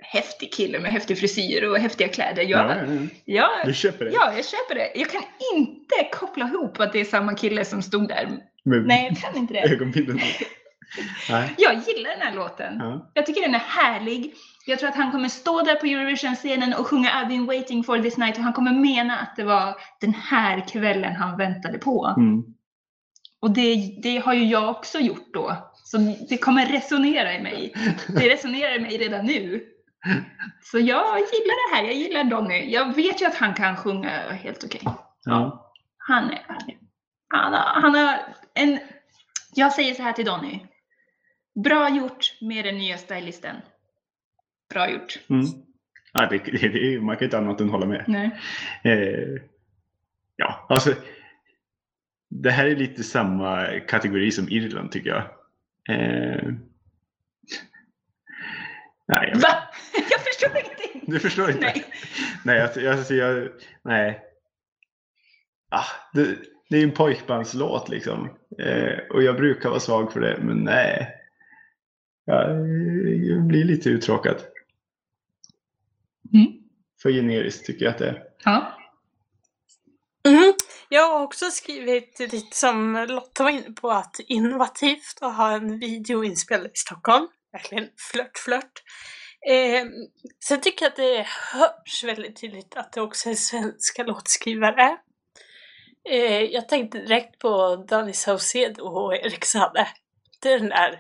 [0.03, 2.43] häftig kille med häftig frisyr och häftiga kläder.
[2.43, 3.09] Jag, ja, ja, ja.
[3.25, 4.11] ja, Du köper det?
[4.11, 4.93] ja, jag köper det.
[4.95, 5.23] Jag kan
[5.57, 8.29] inte koppla ihop att det är samma kille som stod där.
[8.65, 9.61] Med Nej, jag kan inte det.
[9.73, 10.21] ögonbindel.
[11.31, 11.55] Nej.
[11.59, 12.77] Jag gillar den här låten.
[12.79, 13.11] Ja.
[13.15, 14.35] Jag tycker den är härlig.
[14.67, 17.99] Jag tror att han kommer stå där på Eurovision-scenen och sjunga I've been waiting for
[17.99, 22.15] this night och han kommer mena att det var den här kvällen han väntade på.
[22.17, 22.43] Mm.
[23.41, 25.57] Och det, det har ju jag också gjort då.
[25.85, 25.99] Så
[26.29, 27.75] det kommer resonera i mig.
[28.09, 29.65] Det resonerar i mig redan nu.
[30.63, 31.85] Så jag gillar det här.
[31.85, 32.71] Jag gillar Donny.
[32.73, 34.83] Jag vet ju att han kan sjunga helt okej.
[35.25, 35.73] Ja.
[35.99, 36.47] Han är...
[37.29, 38.19] Han har, han har
[38.55, 38.79] en...
[39.55, 40.59] Jag säger så här till Donny.
[41.65, 43.57] Bra gjort med den nya stylisten.
[44.71, 45.19] Bra gjort.
[45.29, 45.47] Mm.
[46.13, 48.05] Ja, det, det, det, man kan inte annat än hålla med.
[48.09, 48.41] Nej.
[48.85, 49.43] Eh,
[50.37, 50.95] ja, alltså.
[52.29, 55.23] Det här är lite samma kategori som Irland tycker jag.
[55.97, 56.49] Eh,
[59.09, 59.49] nej, jag, Va?
[60.11, 61.13] Jag förstår ingenting.
[61.13, 61.61] du förstår inte?
[61.61, 61.85] Nej.
[62.45, 63.49] Nej, jag, jag, alltså, jag,
[63.83, 64.21] nej.
[65.71, 66.37] Ah, det,
[66.69, 68.37] det är en pojkbandslåt liksom.
[68.59, 71.09] Eh, och jag brukar vara svag för det, men nej.
[72.25, 72.51] Jag,
[73.27, 74.37] jag blir lite uttråkad.
[76.35, 76.47] Mm.
[77.03, 78.23] För generiskt tycker jag att det är.
[78.45, 78.79] Ja.
[80.25, 80.53] Mm.
[80.89, 85.79] Jag har också skrivit lite som Lotta var inne på att innovativt att ha en
[85.79, 87.29] video inspelad i Stockholm.
[87.53, 88.83] Verkligen flört, flört.
[89.49, 89.87] Eh,
[90.45, 94.97] sen tycker jag att det hörs väldigt tydligt att det också är svenska låtskrivare.
[96.11, 99.89] Eh, jag tänkte direkt på Danny Saucedo och Erik Saade.
[100.43, 100.99] Det är den där,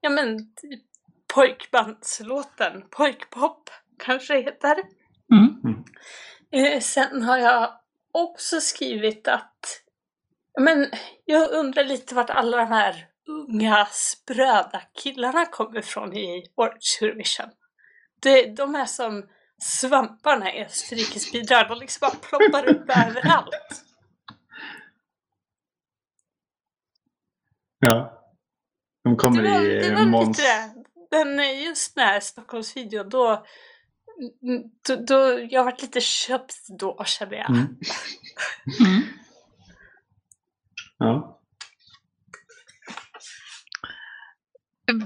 [0.00, 0.82] ja men, typ
[1.34, 4.76] pojkbandslåten, pojkpop kanske det heter.
[5.32, 5.84] Mm.
[6.52, 7.72] Eh, sen har jag
[8.12, 9.82] också skrivit att
[10.60, 10.90] men
[11.24, 17.50] jag undrar lite vart alla de här unga spröda killarna kommer ifrån i årets Eurovision.
[18.22, 19.28] Det, de är som
[19.62, 23.84] svamparna i Österrikes bidrag, de liksom bara ploppar upp överallt.
[27.78, 28.16] Ja.
[29.04, 30.38] De kommer Det var, i det var Måns...
[30.38, 30.42] lite
[31.10, 31.42] det.
[31.42, 33.46] Eh, just den här Stockholmsvideon, då,
[34.86, 37.50] då, då jag varit lite köpt då kände jag.
[37.50, 37.66] Mm.
[38.80, 39.02] Mm.
[41.02, 41.40] Ja.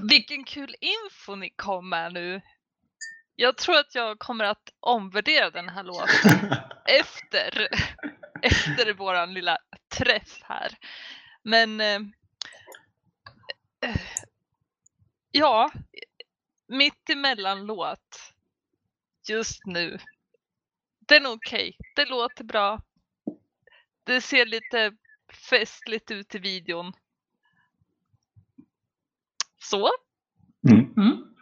[0.09, 2.41] Vilken kul info ni kom med nu.
[3.35, 6.55] Jag tror att jag kommer att omvärdera den här låten
[6.85, 7.67] efter,
[8.41, 9.57] efter våran lilla
[9.97, 10.77] träff här.
[11.43, 11.99] Men eh,
[15.31, 15.71] ja,
[16.67, 18.33] mitt emellan låt
[19.29, 19.99] just nu.
[20.99, 21.77] Den är okej.
[21.95, 22.81] Det låter bra.
[24.03, 24.95] Det ser lite
[25.49, 26.93] festligt ut i videon.
[29.57, 29.91] Så,
[30.69, 30.93] Mm.
[30.97, 31.34] Mm.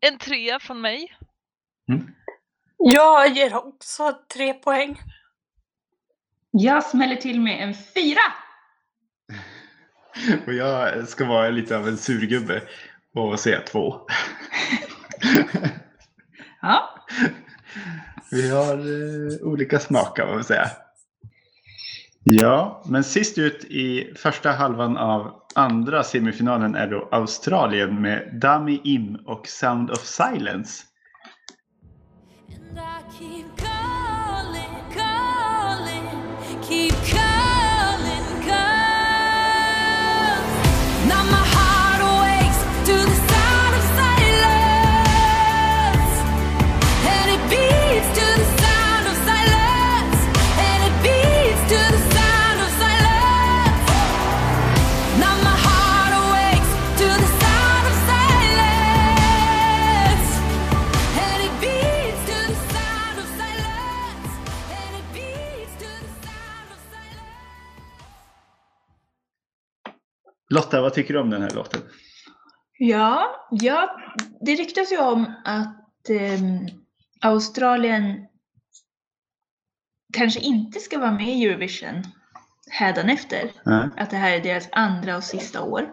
[0.00, 1.16] En trea från mig.
[2.78, 5.00] Jag ger också tre poäng.
[6.50, 8.20] Jag smäller till med en fyra.
[10.46, 12.62] Och jag ska vara lite av en surgubbe
[13.14, 14.00] och säga två.
[16.60, 17.04] Ja.
[18.30, 20.70] Vi har eh, olika smakar vad man säga.
[22.30, 28.80] Ja, men sist ut i första halvan av andra semifinalen är då Australien med Dami
[28.84, 30.82] Im och Sound of Silence.
[70.48, 71.80] Lotta, vad tycker du om den här låten?
[72.78, 74.00] Ja, ja,
[74.40, 76.66] det ryktas ju om att ehm,
[77.20, 78.26] Australien
[80.12, 82.02] kanske inte ska vara med i Eurovision
[82.70, 83.50] hädanefter.
[83.64, 83.88] Ja.
[83.96, 85.90] Att det här är deras andra och sista år.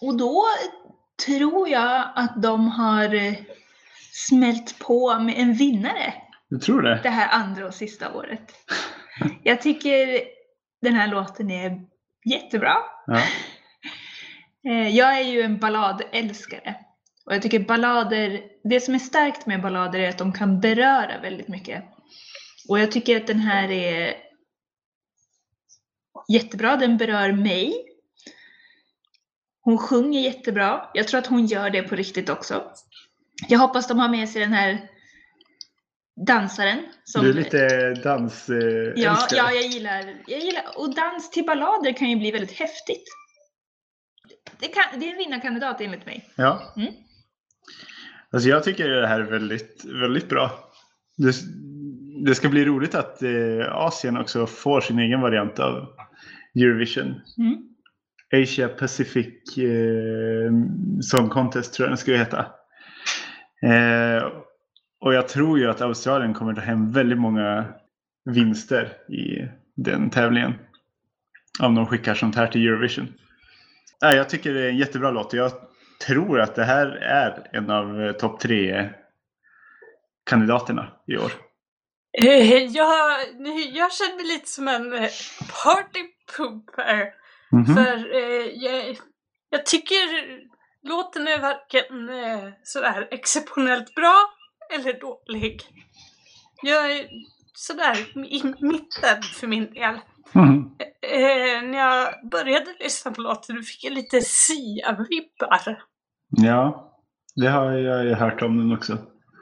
[0.00, 0.44] Och då
[1.26, 3.34] tror jag att de har eh,
[4.12, 6.14] smält på med en vinnare
[6.48, 7.00] Du tror det?
[7.02, 8.52] det här andra och sista året.
[9.42, 10.22] Jag tycker
[10.82, 11.80] den här låten är
[12.30, 12.76] jättebra.
[13.06, 13.22] Ja.
[14.68, 16.74] Eh, Jag är ju en balladälskare.
[17.26, 21.20] Och jag tycker ballader, det som är starkt med ballader är att de kan beröra
[21.20, 21.84] väldigt mycket.
[22.68, 24.14] Och jag tycker att den här är
[26.28, 27.74] jättebra, den berör mig.
[29.60, 30.90] Hon sjunger jättebra.
[30.94, 32.72] Jag tror att hon gör det på riktigt också.
[33.48, 34.88] Jag hoppas de har med sig den här
[36.16, 36.78] dansaren.
[37.04, 38.48] Som, Du är lite dans...
[38.48, 38.56] Eh,
[38.96, 43.04] ja, ja, jag gillar, jag gillar, och dans till ballader kan ju bli väldigt häftigt.
[44.58, 46.30] Det, kan, det är en vinnarkandidat enligt mig.
[46.36, 46.74] Ja.
[46.76, 46.92] Mm.
[48.30, 50.70] Alltså jag tycker det här är väldigt, väldigt bra.
[51.16, 51.34] Det,
[52.26, 55.88] det ska bli roligt att eh, Asien också får sin egen variant av
[56.54, 57.14] Eurovision.
[57.38, 57.56] Mm.
[58.42, 60.52] Asia Pacific eh,
[61.00, 62.46] Song Contest tror jag den skulle heta.
[63.62, 64.45] Eh,
[65.00, 67.64] och jag tror ju att Australien kommer ta hem väldigt många
[68.24, 70.54] vinster i den tävlingen.
[71.60, 73.14] Om de skickar sånt här till Eurovision.
[74.00, 75.32] Ja, jag tycker det är en jättebra låt.
[75.32, 75.52] Jag
[76.06, 78.90] tror att det här är en av eh, topp tre
[80.24, 81.32] kandidaterna i år.
[82.22, 83.20] Eh, Jag,
[83.72, 85.10] jag känner mig lite som en eh,
[85.64, 87.12] partypooper.
[87.52, 87.74] Mhm.
[87.74, 88.96] För eh, jag,
[89.50, 90.06] jag tycker
[90.82, 94.16] låten är varken eh, sådär exceptionellt bra
[94.74, 95.62] eller dålig.
[96.62, 97.08] Jag är
[97.54, 100.00] sådär i mitten för min del.
[100.32, 100.76] Mhm.
[101.02, 105.78] Eh, när jag började lyssna på låten fick jag lite Sia-vibbar.
[106.28, 106.92] Ja,
[107.36, 108.98] det har jag ju hört om den också.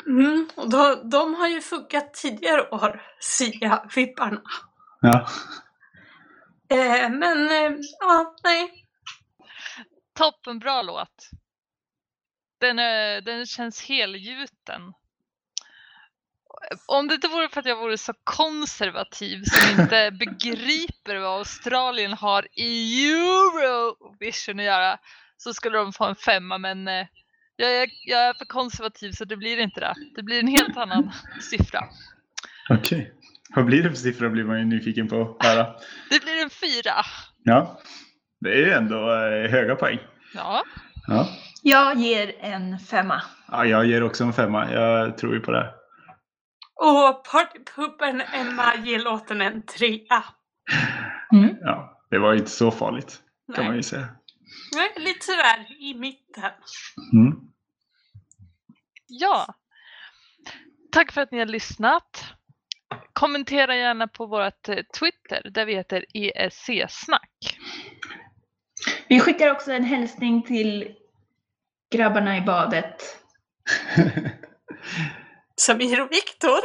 [0.06, 4.42] Mm, och de, de har ju funkat tidigare år, Sia-vibbarna.
[5.00, 5.26] Ja.
[6.68, 8.84] Eh, men eh, ja, nej.
[10.18, 11.30] Toppen bra låt.
[12.60, 14.92] Den, är, den känns helgjuten.
[16.86, 22.12] Om det inte vore för att jag vore så konservativ som inte begriper vad Australien
[22.12, 24.98] har i Eurovision att göra
[25.36, 27.06] så skulle de få en femma men eh,
[27.56, 29.94] jag är, jag är för konservativ så det blir inte det.
[30.16, 31.12] Det blir en helt annan
[31.50, 31.80] siffra.
[32.70, 33.12] Okej.
[33.56, 35.66] Vad blir det för siffra blir man ju nyfiken på att höra.
[36.10, 36.94] Det blir en fyra.
[37.42, 37.80] Ja,
[38.40, 39.98] det är ju ändå eh, höga poäng.
[40.34, 40.64] Ja,
[41.06, 41.28] Ja.
[41.62, 43.22] Jag ger en femma.
[43.48, 44.72] ja, jag ger också en femma.
[44.72, 45.74] Jag tror ju på det.
[46.74, 50.24] Och partypuppen Emma ger låten en trea.
[51.32, 51.56] Mm.
[51.60, 53.22] Ja, det var ju inte så farligt
[53.54, 53.76] kan man Nej.
[53.76, 54.08] ju säga.
[54.74, 56.52] Nej, lite sådär i mitten.
[57.12, 57.32] Mm.
[59.06, 59.54] ja.
[60.92, 62.24] Tack för att ni har lyssnat.
[63.12, 67.58] Kommentera gärna på vårt eh, Twitter där vi heter ESC-snack.
[69.08, 70.94] Vi skickar också en hälsning till
[71.94, 73.02] grabbarna i badet.
[75.56, 76.60] Samir och Viktor.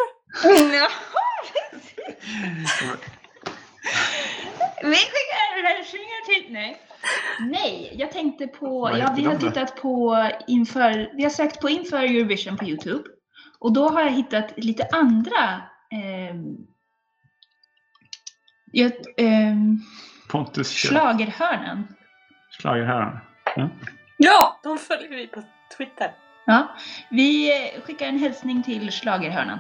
[4.84, 6.54] Vi skickar hälsningar till...
[6.54, 6.82] Nej.
[7.40, 8.98] Nej, jag tänkte på...
[9.00, 11.16] Ja, vi har tittat på inför...
[11.16, 13.04] Vi har sökt på inför Eurovision på Youtube.
[13.60, 15.62] Och då har jag hittat lite andra...
[15.92, 16.56] ehm,
[18.72, 19.80] jag, ehm,
[20.30, 20.90] Pontus kör.
[20.90, 21.88] schlagerhörnen.
[22.52, 23.22] Schlagerherrarna.
[23.56, 23.70] Ja.
[24.18, 25.44] Ja, de följer vi på
[25.78, 26.14] Twitter.
[26.50, 26.76] Ja,
[27.10, 27.52] vi
[27.86, 29.60] skickar en hälsning till schlagerhörnan.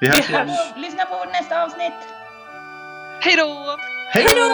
[0.00, 0.48] Vi hörs igen.
[0.76, 1.92] Lyssna på vårt nästa avsnitt!
[3.20, 3.76] Hej då!
[4.12, 4.46] Hej då!